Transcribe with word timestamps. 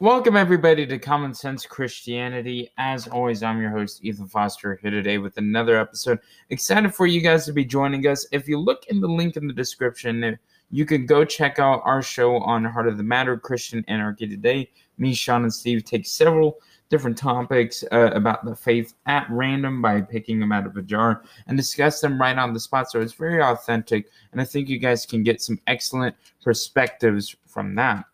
Welcome, 0.00 0.36
everybody, 0.36 0.86
to 0.86 0.96
Common 0.96 1.34
Sense 1.34 1.66
Christianity. 1.66 2.70
As 2.78 3.08
always, 3.08 3.42
I'm 3.42 3.60
your 3.60 3.72
host, 3.72 4.04
Ethan 4.04 4.28
Foster, 4.28 4.78
here 4.80 4.92
today 4.92 5.18
with 5.18 5.36
another 5.38 5.76
episode. 5.76 6.20
Excited 6.50 6.94
for 6.94 7.08
you 7.08 7.20
guys 7.20 7.44
to 7.46 7.52
be 7.52 7.64
joining 7.64 8.06
us. 8.06 8.24
If 8.30 8.46
you 8.46 8.60
look 8.60 8.86
in 8.86 9.00
the 9.00 9.08
link 9.08 9.36
in 9.36 9.48
the 9.48 9.52
description, 9.52 10.38
you 10.70 10.86
can 10.86 11.04
go 11.04 11.24
check 11.24 11.58
out 11.58 11.82
our 11.84 12.00
show 12.00 12.36
on 12.36 12.64
Heart 12.64 12.86
of 12.86 12.96
the 12.96 13.02
Matter 13.02 13.36
Christian 13.36 13.84
Anarchy 13.88 14.28
Today. 14.28 14.70
Me, 14.98 15.12
Sean, 15.12 15.42
and 15.42 15.52
Steve 15.52 15.82
take 15.84 16.06
several 16.06 16.60
different 16.90 17.18
topics 17.18 17.82
uh, 17.90 18.12
about 18.12 18.44
the 18.44 18.54
faith 18.54 18.94
at 19.06 19.26
random 19.28 19.82
by 19.82 20.00
picking 20.00 20.38
them 20.38 20.52
out 20.52 20.64
of 20.64 20.76
a 20.76 20.82
jar 20.82 21.24
and 21.48 21.56
discuss 21.56 22.00
them 22.00 22.20
right 22.20 22.38
on 22.38 22.52
the 22.52 22.60
spot. 22.60 22.88
So 22.88 23.00
it's 23.00 23.14
very 23.14 23.42
authentic, 23.42 24.06
and 24.30 24.40
I 24.40 24.44
think 24.44 24.68
you 24.68 24.78
guys 24.78 25.04
can 25.04 25.24
get 25.24 25.42
some 25.42 25.58
excellent 25.66 26.14
perspectives 26.40 27.34
from 27.48 27.74
that. 27.74 28.04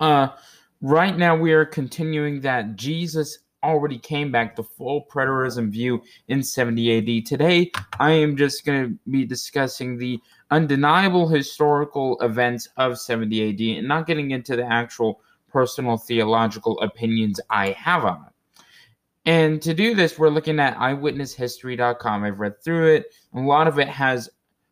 Uh, 0.00 0.30
right 0.84 1.16
now, 1.16 1.34
we 1.34 1.52
are 1.52 1.64
continuing 1.64 2.42
that 2.42 2.76
Jesus 2.76 3.38
already 3.62 3.98
came 3.98 4.30
back, 4.30 4.54
the 4.54 4.62
full 4.62 5.06
preterism 5.10 5.70
view 5.70 6.02
in 6.28 6.42
70 6.42 6.98
AD. 7.20 7.26
Today, 7.26 7.72
I 7.98 8.10
am 8.10 8.36
just 8.36 8.66
going 8.66 8.84
to 8.84 9.10
be 9.10 9.24
discussing 9.24 9.96
the 9.96 10.20
undeniable 10.50 11.26
historical 11.26 12.20
events 12.20 12.68
of 12.76 12.98
70 12.98 13.48
AD 13.48 13.78
and 13.78 13.88
not 13.88 14.06
getting 14.06 14.32
into 14.32 14.56
the 14.56 14.64
actual 14.64 15.22
personal 15.50 15.96
theological 15.96 16.78
opinions 16.80 17.40
I 17.48 17.70
have 17.70 18.04
on 18.04 18.26
it. 18.26 18.64
And 19.24 19.62
to 19.62 19.72
do 19.72 19.94
this, 19.94 20.18
we're 20.18 20.28
looking 20.28 20.60
at 20.60 20.76
eyewitnesshistory.com. 20.76 22.24
I've 22.24 22.40
read 22.40 22.62
through 22.62 22.96
it. 22.96 23.14
A 23.32 23.40
lot 23.40 23.66
of 23.66 23.78
it 23.78 23.88
has 23.88 24.28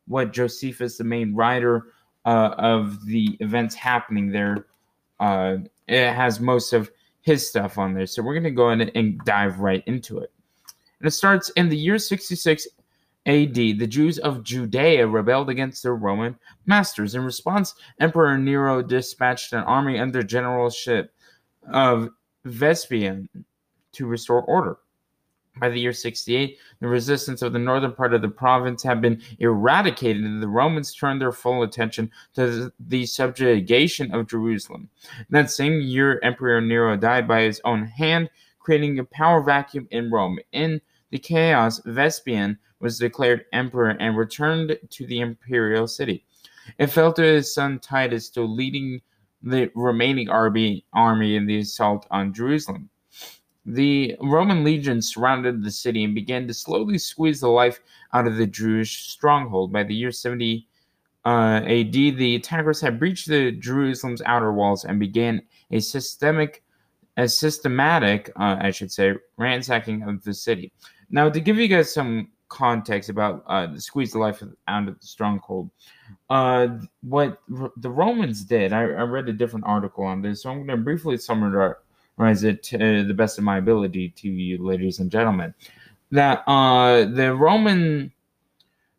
what 0.07 0.35
Josephus, 0.35 0.99
the 0.99 1.05
main 1.05 1.35
writer 1.35 1.87
uh, 2.27 2.55
of 2.59 3.07
the 3.07 3.39
events 3.41 3.75
happening 3.75 4.31
there, 4.31 4.67
uh, 5.21 5.57
it 5.89 6.13
has 6.13 6.41
most 6.41 6.73
of 6.73 6.91
his 7.23 7.47
stuff 7.47 7.79
on 7.79 7.95
there. 7.95 8.07
So 8.07 8.23
we're 8.23 8.35
going 8.35 8.45
to 8.45 8.51
go 8.51 8.71
ahead 8.71 8.91
and 8.95 9.19
dive 9.25 9.61
right 9.61 9.83
into 9.87 10.19
it. 10.19 10.33
And 10.99 11.09
it 11.09 11.13
starts 11.13 11.51
in 11.51 11.69
the 11.69 11.77
year 11.77 11.99
66 11.99 12.67
AD. 13.27 13.55
The 13.55 13.87
Jews 13.87 14.19
of 14.19 14.43
Judea 14.43 15.07
rebelled 15.07 15.51
against 15.51 15.83
their 15.83 15.95
Roman 15.95 16.37
masters. 16.67 17.15
In 17.15 17.25
response, 17.25 17.75
Emperor 18.01 18.37
Nero 18.39 18.83
dispatched 18.83 19.53
an 19.53 19.65
army 19.65 19.99
under 19.99 20.23
generalship 20.23 21.13
of 21.73 22.11
Vespasian 22.45 23.29
to 23.93 24.07
restore 24.07 24.43
order. 24.43 24.79
By 25.61 25.69
the 25.69 25.79
year 25.79 25.93
68, 25.93 26.59
the 26.81 26.89
resistance 26.89 27.43
of 27.43 27.53
the 27.53 27.59
northern 27.59 27.93
part 27.93 28.15
of 28.15 28.23
the 28.23 28.29
province 28.29 28.83
had 28.83 29.03
been 29.03 29.21
eradicated, 29.39 30.25
and 30.25 30.43
the 30.43 30.49
Romans 30.49 30.95
turned 30.95 31.21
their 31.21 31.31
full 31.31 31.63
attention 31.63 32.11
to 32.35 32.73
the 32.81 33.05
subjugation 33.05 34.15
of 34.15 34.29
Jerusalem. 34.29 34.89
That 35.29 35.51
same 35.51 35.81
year, 35.83 36.19
Emperor 36.23 36.61
Nero 36.61 36.97
died 36.97 37.29
by 37.29 37.43
his 37.43 37.61
own 37.65 37.85
hand, 37.85 38.31
creating 38.61 38.99
a 38.99 39.05
power 39.05 39.43
vacuum 39.43 39.89
in 39.91 40.11
Rome. 40.11 40.39
In 40.53 40.81
the 41.11 41.19
chaos, 41.19 41.81
Vespasian 41.85 42.59
was 42.81 42.99
declared 42.99 43.45
emperor 43.53 43.91
and 43.91 44.17
returned 44.17 44.79
to 44.89 45.07
the 45.07 45.21
imperial 45.21 45.87
city. 45.87 46.25
It 46.79 46.87
fell 46.87 47.13
to 47.13 47.23
his 47.23 47.53
son 47.53 47.79
Titus, 47.79 48.27
still 48.27 48.49
leading 48.49 49.03
the 49.43 49.71
remaining 49.75 50.31
army 50.31 50.85
in 50.95 51.47
the 51.47 51.59
assault 51.59 52.07
on 52.11 52.33
Jerusalem. 52.33 52.89
The 53.65 54.17
Roman 54.21 54.65
legions 54.65 55.13
surrounded 55.13 55.63
the 55.63 55.71
city 55.71 56.03
and 56.05 56.15
began 56.15 56.47
to 56.49 56.55
slowly 56.55 56.99
squeeze 56.99 57.41
the 57.41 57.49
life 57.49 57.81
out 58.13 58.27
of 58.27 58.37
the 58.37 58.47
Jewish 58.47 59.09
stronghold. 59.09 59.73
By 59.73 59.85
the 59.85 59.95
year 59.95 60.11
70 60.11 60.67
uh, 61.25 61.61
AD, 61.65 61.93
the 61.93 62.35
attackers 62.35 62.81
had 62.81 62.99
breached 62.99 63.29
the 63.29 63.53
Jerusalem's 63.53 64.23
outer 64.27 64.53
walls 64.53 64.85
and 64.85 64.99
began 64.99 65.43
a 65.71 65.81
systemic, 65.81 66.65
a 67.17 67.29
systematic, 67.29 68.31
uh, 68.37 68.57
I 68.61 68.73
should 68.73 68.91
say, 68.91 69.15
ransacking 69.37 70.03
of 70.03 70.25
the 70.25 70.35
city. 70.35 70.73
Now, 71.11 71.31
to 71.31 71.41
give 71.41 71.57
you 71.57 71.69
guys 71.69 71.95
some 71.95 72.31
context 72.49 73.11
about 73.11 73.45
uh, 73.47 73.67
the 73.67 73.81
squeeze 73.81 74.13
the 74.13 74.19
life 74.19 74.43
out 74.67 74.89
of 74.89 74.99
the 74.99 75.07
stronghold, 75.07 75.71
uh, 76.31 76.67
what 77.03 77.39
the 77.77 77.91
Romans 77.91 78.45
did, 78.45 78.73
I, 78.73 78.81
I 78.81 79.03
read 79.03 79.29
a 79.29 79.33
different 79.33 79.67
article 79.67 80.05
on 80.05 80.21
this, 80.21 80.43
so 80.43 80.51
I'm 80.51 80.67
going 80.67 80.79
to 80.79 80.85
briefly 80.85 81.17
summarize 81.17 81.77
summarize 82.17 82.45
it 82.45 82.63
to 82.63 83.05
the 83.05 83.15
best 83.15 83.39
of 83.39 83.45
my 83.45 83.59
ability 83.59 84.11
to 84.11 84.29
you, 84.29 84.59
ladies 84.59 84.99
and 84.99 85.11
gentlemen, 85.11 85.55
that 86.11 86.43
uh, 86.47 87.05
the 87.05 87.35
Roman 87.35 88.13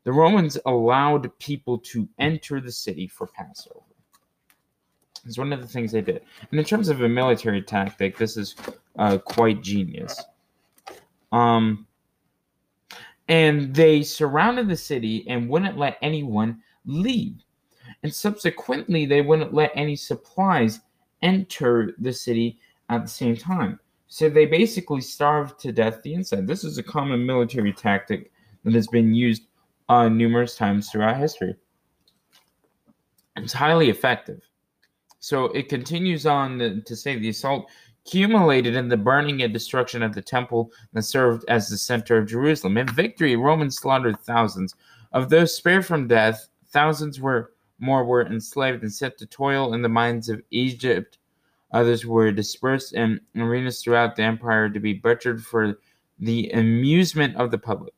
the 0.03 0.12
Romans 0.12 0.57
allowed 0.66 1.38
people 1.40 1.78
to 1.78 2.07
enter 2.19 2.59
the 2.59 2.72
city 2.72 3.07
for 3.07 3.28
Passover. 3.28 3.79
It's 5.25 5.38
one 5.38 5.53
of 5.53 5.62
the 5.62 5.68
things 5.68 5.94
they 5.94 6.01
did. 6.01 6.22
And 6.51 6.59
in 6.59 6.66
terms 6.66 6.90
of 6.90 7.01
a 7.01 7.07
military 7.07 7.62
tactic, 7.62 8.18
this 8.18 8.35
is 8.35 8.56
uh, 9.00 9.19
quite 9.19 9.63
genius. 9.63 10.22
Um, 11.31 11.88
and 13.30 13.74
they 13.74 14.03
surrounded 14.03 14.68
the 14.68 14.75
city 14.75 15.25
and 15.30 15.47
wouldn't 15.47 15.78
let 15.78 15.97
anyone 16.01 16.62
leave. 16.85 17.41
And 18.03 18.13
subsequently, 18.13 19.06
they 19.06 19.22
wouldn't 19.22 19.53
let 19.53 19.72
any 19.74 19.95
supplies 19.95 20.81
enter 21.22 21.95
the 22.00 22.12
city 22.12 22.59
at 22.95 23.03
the 23.03 23.09
same 23.09 23.35
time. 23.35 23.79
So 24.07 24.29
they 24.29 24.45
basically 24.45 25.01
starved 25.01 25.59
to 25.61 25.71
death 25.71 26.01
the 26.03 26.13
inside. 26.13 26.47
This 26.47 26.63
is 26.63 26.77
a 26.77 26.83
common 26.83 27.25
military 27.25 27.73
tactic 27.73 28.31
that 28.63 28.73
has 28.73 28.87
been 28.87 29.13
used 29.13 29.43
uh, 29.89 30.07
numerous 30.07 30.55
times 30.55 30.89
throughout 30.89 31.17
history. 31.17 31.55
It's 33.35 33.53
highly 33.53 33.89
effective. 33.89 34.47
So 35.19 35.45
it 35.45 35.69
continues 35.69 36.25
on 36.25 36.83
to 36.85 36.95
say 36.95 37.17
the 37.17 37.29
assault 37.29 37.69
accumulated 38.05 38.75
in 38.75 38.89
the 38.89 38.97
burning 38.97 39.41
and 39.41 39.53
destruction 39.53 40.03
of 40.03 40.13
the 40.13 40.21
temple 40.21 40.71
that 40.91 41.03
served 41.03 41.45
as 41.47 41.69
the 41.69 41.77
center 41.77 42.17
of 42.17 42.27
Jerusalem. 42.27 42.77
In 42.77 42.87
victory, 42.87 43.35
Romans 43.35 43.77
slaughtered 43.77 44.19
thousands. 44.19 44.75
Of 45.13 45.29
those 45.29 45.55
spared 45.55 45.85
from 45.85 46.07
death, 46.07 46.49
thousands 46.67 47.19
were 47.19 47.53
more 47.79 48.03
were 48.03 48.25
enslaved 48.25 48.83
and 48.83 48.93
set 48.93 49.17
to 49.17 49.25
toil 49.25 49.73
in 49.73 49.81
the 49.81 49.89
mines 49.89 50.29
of 50.29 50.41
Egypt 50.51 51.17
Others 51.73 52.06
were 52.06 52.31
dispersed 52.31 52.94
in 52.94 53.19
arenas 53.35 53.81
throughout 53.81 54.16
the 54.16 54.23
empire 54.23 54.69
to 54.69 54.79
be 54.79 54.94
butchered 54.94 55.44
for 55.44 55.79
the 56.19 56.50
amusement 56.51 57.35
of 57.35 57.51
the 57.51 57.57
public. 57.57 57.94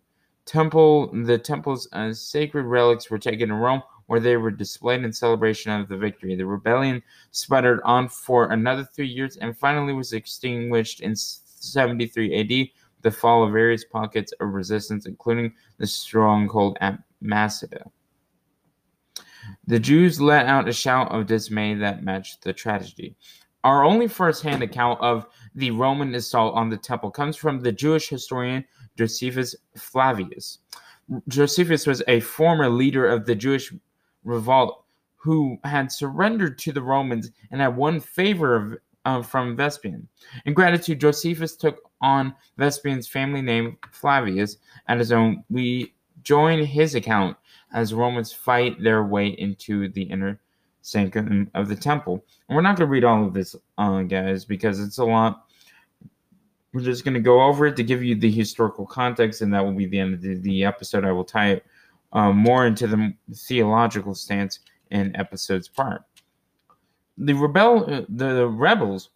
Temple, 0.46 1.12
the 1.26 1.38
temple's 1.38 1.88
uh, 1.92 2.14
sacred 2.14 2.66
relics 2.66 3.10
were 3.10 3.20
taken 3.20 3.50
to 3.50 3.56
Rome, 3.56 3.82
where 4.06 4.20
they 4.20 4.38
were 4.38 4.52
displayed 4.52 5.04
in 5.04 5.12
celebration 5.12 5.72
of 5.72 5.90
the 5.90 5.98
victory. 5.98 6.36
The 6.36 6.46
rebellion 6.46 7.02
sputtered 7.32 7.82
on 7.84 8.08
for 8.08 8.52
another 8.52 8.84
three 8.84 9.08
years 9.08 9.38
and 9.38 9.58
finally 9.58 9.94
was 9.94 10.14
extinguished 10.14 11.02
in 11.02 11.16
73 11.16 12.40
AD. 12.40 12.70
The 13.02 13.12
fall 13.12 13.44
of 13.44 13.52
various 13.52 13.84
pockets 13.84 14.34
of 14.40 14.54
resistance, 14.54 15.06
including 15.06 15.54
the 15.78 15.88
stronghold 15.88 16.78
at 16.82 17.00
Masada. 17.22 17.92
The 19.68 19.80
Jews 19.80 20.22
let 20.22 20.48
out 20.48 20.70
a 20.70 20.74
shout 20.74 21.12
of 21.12 21.28
dismay 21.28 21.76
that 21.76 22.04
matched 22.04 22.44
the 22.44 22.54
tragedy. 22.54 23.16
Our 23.66 23.84
only 23.84 24.08
first-hand 24.08 24.62
account 24.62 25.02
of 25.02 25.26
the 25.56 25.72
Roman 25.72 26.14
assault 26.14 26.54
on 26.54 26.70
the 26.70 26.78
temple 26.78 27.10
comes 27.10 27.36
from 27.36 27.60
the 27.60 27.72
Jewish 27.72 28.08
historian 28.08 28.64
Josephus 28.96 29.56
Flavius. 29.76 30.60
Josephus 31.28 31.88
was 31.88 32.04
a 32.08 32.20
former 32.20 32.70
leader 32.70 33.08
of 33.08 33.26
the 33.26 33.34
Jewish 33.34 33.74
revolt 34.24 34.86
who 35.16 35.58
had 35.64 35.92
surrendered 35.92 36.60
to 36.60 36.72
the 36.74 36.82
Romans 36.84 37.32
and 37.50 37.60
had 37.60 37.76
won 37.76 38.00
favor 38.00 38.56
of, 38.56 38.78
uh, 39.06 39.24
from 39.24 39.56
Vespasian. 39.56 40.08
In 40.46 40.54
gratitude, 40.54 41.02
Josephus 41.02 41.56
took 41.56 41.80
on 42.02 42.36
Vespasian's 42.58 43.08
family 43.08 43.42
name 43.42 43.80
Flavius 43.92 44.58
as 44.88 45.00
his 45.00 45.12
own. 45.12 45.44
We 45.50 45.96
join 46.22 46.64
his 46.64 46.94
account 46.94 47.36
as 47.74 47.96
Romans 47.96 48.32
fight 48.32 48.80
their 48.80 49.04
way 49.04 49.30
into 49.30 49.90
the 49.90 50.04
inner 50.04 50.40
sanctum 50.86 51.50
of 51.56 51.68
the 51.68 51.76
temple. 51.76 52.24
And 52.48 52.56
we're 52.56 52.62
not 52.62 52.78
going 52.78 52.88
to 52.88 52.92
read 52.92 53.04
all 53.04 53.26
of 53.26 53.34
this, 53.34 53.56
uh, 53.78 54.04
guys, 54.04 54.46
because 54.46 54.80
it's 54.80 55.00
a 55.00 55.06
lot. 55.06 55.48
We're 56.74 56.82
just 56.82 57.04
going 57.04 57.16
to 57.16 57.20
go 57.20 57.42
over 57.42 57.66
it 57.68 57.76
to 57.78 57.84
give 57.84 58.04
you 58.04 58.16
the 58.16 58.30
historical 58.30 58.86
context, 58.86 59.42
and 59.42 59.54
that 59.54 59.64
will 59.64 59.74
be 59.74 59.88
the 59.88 60.00
end 60.00 60.14
of 60.14 60.22
the, 60.22 60.36
the 60.36 60.64
episode. 60.64 61.04
I 61.04 61.12
will 61.12 61.24
tie 61.24 61.52
it 61.54 61.66
uh, 62.14 62.32
more 62.32 62.68
into 62.68 62.86
the 62.86 63.14
theological 63.34 64.14
stance 64.14 64.60
in 64.92 65.16
episodes 65.16 65.68
part. 65.68 66.04
The 67.18 67.34
rebel, 67.34 67.86
uh, 67.92 68.02
the, 68.10 68.34
the 68.34 68.48
rebels, 68.48 69.10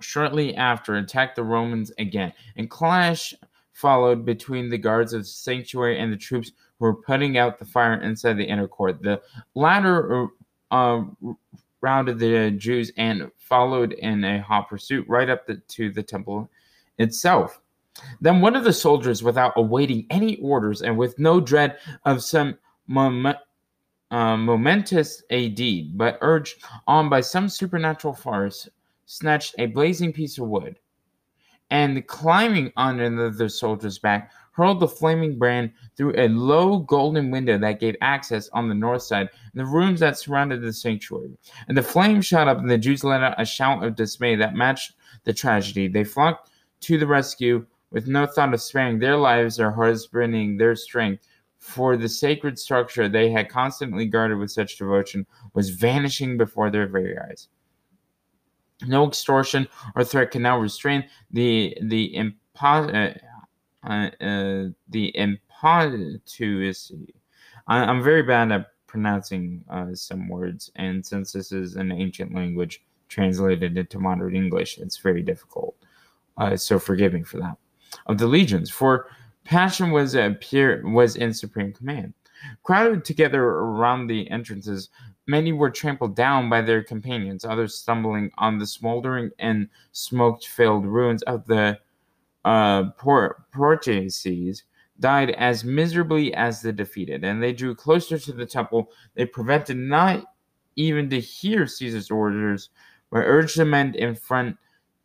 shortly 0.00 0.54
after 0.54 0.96
attacked 0.96 1.36
the 1.36 1.42
Romans 1.42 1.90
again, 1.98 2.32
and 2.56 2.70
clash 2.70 3.34
followed 3.72 4.24
between 4.24 4.68
the 4.70 4.78
guards 4.78 5.12
of 5.12 5.22
the 5.22 5.26
sanctuary 5.26 5.98
and 5.98 6.12
the 6.12 6.16
troops 6.16 6.52
who 6.78 6.84
were 6.84 6.94
putting 6.94 7.38
out 7.38 7.58
the 7.58 7.64
fire 7.64 8.00
inside 8.00 8.34
the 8.34 8.44
inner 8.44 8.68
court. 8.68 9.02
The 9.02 9.20
latter 9.54 10.28
uh, 10.70 10.74
um, 10.74 11.38
rounded 11.80 12.18
the 12.18 12.50
Jews 12.52 12.90
and 12.96 13.30
followed 13.36 13.92
in 13.92 14.24
a 14.24 14.40
hot 14.42 14.68
pursuit 14.68 15.06
right 15.08 15.28
up 15.28 15.46
the, 15.46 15.56
to 15.56 15.90
the 15.90 16.02
temple 16.02 16.50
itself. 16.98 17.60
Then 18.20 18.40
one 18.40 18.56
of 18.56 18.64
the 18.64 18.72
soldiers, 18.72 19.22
without 19.22 19.52
awaiting 19.56 20.06
any 20.10 20.36
orders 20.38 20.82
and 20.82 20.96
with 20.96 21.18
no 21.18 21.40
dread 21.40 21.78
of 22.04 22.24
some 22.24 22.58
uh, 24.10 24.36
momentous 24.36 25.22
a 25.30 25.48
deed, 25.50 25.96
but 25.96 26.18
urged 26.20 26.64
on 26.86 27.08
by 27.08 27.20
some 27.20 27.48
supernatural 27.48 28.14
force, 28.14 28.68
snatched 29.06 29.54
a 29.58 29.66
blazing 29.66 30.12
piece 30.12 30.38
of 30.38 30.48
wood, 30.48 30.78
and 31.70 32.06
climbing 32.06 32.72
onto 32.76 33.30
the 33.30 33.48
soldier's 33.48 33.98
back, 33.98 34.32
hurled 34.54 34.80
the 34.80 34.88
flaming 34.88 35.36
brand 35.36 35.72
through 35.96 36.14
a 36.16 36.28
low 36.28 36.78
golden 36.78 37.30
window 37.30 37.58
that 37.58 37.80
gave 37.80 37.96
access 38.00 38.48
on 38.50 38.68
the 38.68 38.74
north 38.74 39.02
side 39.02 39.28
and 39.52 39.60
the 39.60 39.66
rooms 39.66 40.00
that 40.00 40.16
surrounded 40.16 40.62
the 40.62 40.72
sanctuary. 40.72 41.36
And 41.68 41.76
the 41.76 41.82
flames 41.82 42.24
shot 42.24 42.48
up, 42.48 42.58
and 42.58 42.70
the 42.70 42.78
Jews 42.78 43.04
let 43.04 43.22
out 43.22 43.40
a 43.40 43.44
shout 43.44 43.84
of 43.84 43.96
dismay 43.96 44.36
that 44.36 44.54
matched 44.54 44.92
the 45.24 45.32
tragedy. 45.32 45.88
They 45.88 46.04
flocked 46.04 46.50
to 46.80 46.98
the 46.98 47.06
rescue 47.06 47.66
with 47.90 48.06
no 48.06 48.26
thought 48.26 48.54
of 48.54 48.62
sparing 48.62 48.98
their 48.98 49.16
lives 49.16 49.58
or 49.58 49.70
husbanding 49.70 50.56
their 50.56 50.76
strength. 50.76 51.26
For 51.58 51.96
the 51.96 52.08
sacred 52.08 52.58
structure 52.58 53.08
they 53.08 53.30
had 53.30 53.48
constantly 53.48 54.04
guarded 54.04 54.38
with 54.38 54.50
such 54.50 54.76
devotion 54.76 55.26
was 55.54 55.70
vanishing 55.70 56.36
before 56.36 56.70
their 56.70 56.86
very 56.86 57.16
eyes. 57.18 57.48
No 58.86 59.06
extortion 59.06 59.66
or 59.96 60.04
threat 60.04 60.30
can 60.30 60.42
now 60.42 60.58
restrain 60.58 61.08
the 61.30 61.76
the 61.80 62.12
impo- 62.14 62.94
uh, 62.94 63.18
uh, 63.84 64.68
the 64.88 65.16
impetuosity. 65.16 67.14
I, 67.66 67.90
am 67.90 68.02
very 68.02 68.22
bad 68.22 68.52
at 68.52 68.66
pronouncing 68.86 69.64
uh, 69.70 69.94
some 69.94 70.28
words, 70.28 70.70
and 70.76 71.04
since 71.04 71.32
this 71.32 71.52
is 71.52 71.76
an 71.76 71.92
ancient 71.92 72.34
language 72.34 72.82
translated 73.08 73.76
into 73.76 73.98
modern 73.98 74.34
English, 74.34 74.78
it's 74.78 74.98
very 74.98 75.22
difficult. 75.22 75.76
Uh, 76.36 76.56
so 76.56 76.78
forgive 76.78 77.12
me 77.12 77.22
for 77.22 77.38
that. 77.38 77.56
Of 78.06 78.18
the 78.18 78.26
legions, 78.26 78.70
for 78.70 79.06
passion 79.44 79.90
was 79.90 80.14
appear 80.14 80.82
was 80.84 81.16
in 81.16 81.32
supreme 81.32 81.72
command. 81.72 82.14
Crowded 82.62 83.04
together 83.04 83.42
around 83.42 84.06
the 84.06 84.30
entrances, 84.30 84.90
many 85.26 85.52
were 85.52 85.70
trampled 85.70 86.16
down 86.16 86.50
by 86.50 86.60
their 86.60 86.82
companions, 86.82 87.44
others 87.44 87.74
stumbling 87.74 88.30
on 88.38 88.58
the 88.58 88.66
smoldering 88.66 89.30
and 89.38 89.68
smoke-filled 89.92 90.86
ruins 90.86 91.22
of 91.22 91.46
the 91.46 91.78
uh, 92.44 92.90
Portuguese 92.92 94.64
died 95.00 95.30
as 95.30 95.64
miserably 95.64 96.32
as 96.34 96.62
the 96.62 96.72
defeated, 96.72 97.24
and 97.24 97.42
they 97.42 97.52
drew 97.52 97.74
closer 97.74 98.18
to 98.18 98.32
the 98.32 98.46
temple. 98.46 98.90
They 99.14 99.26
prevented 99.26 99.76
not 99.76 100.24
even 100.76 101.08
to 101.10 101.20
hear 101.20 101.66
Caesar's 101.66 102.10
orders, 102.10 102.70
but 103.10 103.18
urged 103.18 103.58
the 103.58 103.64
men 103.64 103.94
in 103.94 104.14
front 104.14 104.56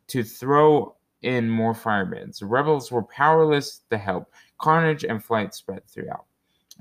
to 0.08 0.22
throw 0.22 0.96
in 1.22 1.48
more 1.48 1.74
firebrands. 1.74 2.38
The 2.38 2.46
rebels 2.46 2.90
were 2.90 3.02
powerless 3.02 3.82
to 3.90 3.98
help. 3.98 4.32
Carnage 4.58 5.04
and 5.04 5.22
flight 5.22 5.54
spread 5.54 5.86
throughout. 5.86 6.24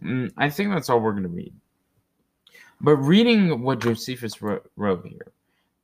Mm, 0.03 0.31
I 0.37 0.49
think 0.49 0.71
that's 0.71 0.89
all 0.89 0.99
we're 0.99 1.11
going 1.11 1.23
to 1.23 1.29
read. 1.29 1.53
But 2.81 2.97
reading 2.97 3.61
what 3.61 3.81
Josephus 3.81 4.41
wrote, 4.41 4.69
wrote 4.77 5.05
here, 5.05 5.33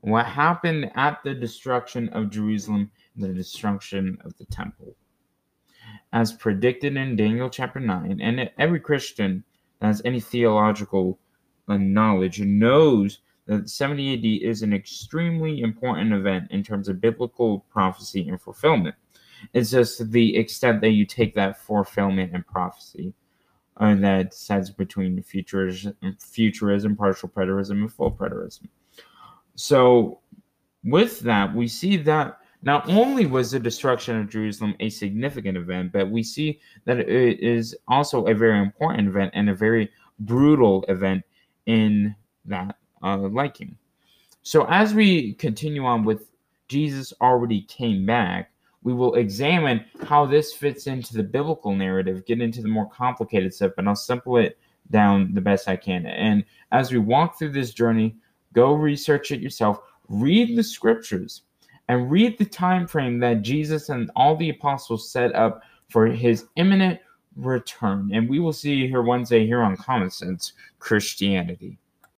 what 0.00 0.26
happened 0.26 0.90
at 0.94 1.22
the 1.24 1.34
destruction 1.34 2.08
of 2.10 2.30
Jerusalem 2.30 2.90
the 3.16 3.28
destruction 3.28 4.18
of 4.24 4.36
the 4.38 4.44
temple, 4.46 4.96
as 6.12 6.32
predicted 6.32 6.96
in 6.96 7.16
Daniel 7.16 7.50
chapter 7.50 7.80
9, 7.80 8.20
and 8.20 8.50
every 8.58 8.80
Christian 8.80 9.44
that 9.80 9.86
has 9.88 10.02
any 10.04 10.20
theological 10.20 11.18
uh, 11.68 11.76
knowledge 11.76 12.40
knows 12.40 13.20
that 13.46 13.68
70 13.68 14.14
AD 14.14 14.48
is 14.50 14.62
an 14.62 14.72
extremely 14.72 15.60
important 15.60 16.12
event 16.12 16.50
in 16.50 16.62
terms 16.62 16.88
of 16.88 17.00
biblical 17.00 17.60
prophecy 17.70 18.28
and 18.28 18.40
fulfillment. 18.40 18.94
It's 19.52 19.70
just 19.70 20.10
the 20.10 20.36
extent 20.36 20.80
that 20.80 20.90
you 20.90 21.04
take 21.04 21.34
that 21.34 21.58
fulfillment 21.60 22.32
and 22.32 22.46
prophecy 22.46 23.12
uh, 23.76 23.94
that 23.96 24.32
sets 24.32 24.70
between 24.70 25.22
futurism, 25.22 25.94
futurism, 26.20 26.96
partial 26.96 27.28
preterism, 27.28 27.72
and 27.72 27.92
full 27.92 28.12
preterism. 28.12 28.68
So, 29.56 30.20
with 30.82 31.20
that, 31.20 31.54
we 31.54 31.68
see 31.68 31.96
that 31.98 32.38
not 32.64 32.88
only 32.88 33.26
was 33.26 33.50
the 33.50 33.60
destruction 33.60 34.16
of 34.16 34.30
Jerusalem 34.30 34.74
a 34.80 34.88
significant 34.88 35.58
event, 35.58 35.92
but 35.92 36.10
we 36.10 36.22
see 36.22 36.60
that 36.86 36.98
it 36.98 37.40
is 37.40 37.76
also 37.88 38.26
a 38.26 38.34
very 38.34 38.58
important 38.58 39.08
event 39.08 39.32
and 39.34 39.50
a 39.50 39.54
very 39.54 39.90
brutal 40.20 40.84
event 40.88 41.22
in 41.66 42.14
that 42.46 42.76
uh, 43.02 43.18
liking. 43.18 43.76
So, 44.42 44.64
as 44.68 44.94
we 44.94 45.34
continue 45.34 45.84
on 45.84 46.04
with 46.04 46.30
Jesus 46.68 47.12
already 47.20 47.62
came 47.62 48.06
back, 48.06 48.50
we 48.82 48.94
will 48.94 49.14
examine 49.14 49.84
how 50.04 50.24
this 50.26 50.52
fits 50.52 50.86
into 50.86 51.14
the 51.14 51.22
biblical 51.22 51.74
narrative, 51.74 52.26
get 52.26 52.40
into 52.40 52.62
the 52.62 52.68
more 52.68 52.88
complicated 52.88 53.52
stuff, 53.52 53.72
but 53.76 53.86
I'll 53.86 53.96
simple 53.96 54.38
it 54.38 54.58
down 54.90 55.34
the 55.34 55.40
best 55.40 55.68
I 55.68 55.76
can. 55.76 56.06
And 56.06 56.44
as 56.72 56.92
we 56.92 56.98
walk 56.98 57.38
through 57.38 57.52
this 57.52 57.72
journey, 57.72 58.16
go 58.52 58.74
research 58.74 59.32
it 59.32 59.40
yourself, 59.40 59.80
read 60.08 60.56
the 60.56 60.62
scriptures, 60.62 61.42
and 61.88 62.10
read 62.10 62.38
the 62.38 62.44
time 62.44 62.86
frame 62.86 63.18
that 63.20 63.42
Jesus 63.42 63.88
and 63.88 64.10
all 64.16 64.36
the 64.36 64.50
apostles 64.50 65.10
set 65.10 65.34
up 65.34 65.62
for 65.88 66.06
his 66.06 66.46
imminent 66.56 67.00
return. 67.36 68.10
And 68.12 68.28
we 68.28 68.40
will 68.40 68.52
see 68.52 68.74
you 68.74 68.88
here 68.88 69.02
Wednesday 69.02 69.46
here 69.46 69.62
on 69.62 69.76
Common 69.76 70.10
Sense 70.10 70.52
Christianity. 70.78 71.78